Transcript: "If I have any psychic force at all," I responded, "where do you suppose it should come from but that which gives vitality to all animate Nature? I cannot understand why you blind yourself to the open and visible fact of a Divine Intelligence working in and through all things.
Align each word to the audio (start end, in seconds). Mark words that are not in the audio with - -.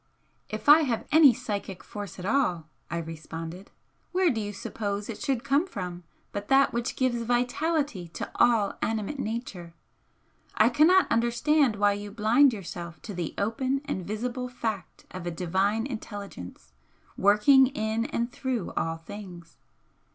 "If 0.49 0.67
I 0.67 0.79
have 0.79 1.05
any 1.11 1.31
psychic 1.31 1.83
force 1.83 2.17
at 2.17 2.25
all," 2.25 2.67
I 2.89 2.97
responded, 2.97 3.69
"where 4.11 4.31
do 4.31 4.41
you 4.41 4.51
suppose 4.51 5.09
it 5.09 5.21
should 5.21 5.43
come 5.43 5.67
from 5.67 6.05
but 6.31 6.47
that 6.47 6.73
which 6.73 6.95
gives 6.95 7.21
vitality 7.21 8.07
to 8.15 8.31
all 8.41 8.79
animate 8.81 9.19
Nature? 9.19 9.75
I 10.57 10.69
cannot 10.69 11.05
understand 11.11 11.75
why 11.75 11.93
you 11.93 12.09
blind 12.09 12.51
yourself 12.51 12.99
to 13.03 13.13
the 13.13 13.35
open 13.37 13.81
and 13.85 14.03
visible 14.03 14.49
fact 14.49 15.05
of 15.11 15.27
a 15.27 15.29
Divine 15.29 15.85
Intelligence 15.85 16.73
working 17.15 17.67
in 17.67 18.05
and 18.07 18.31
through 18.31 18.71
all 18.75 18.97
things. 18.97 19.57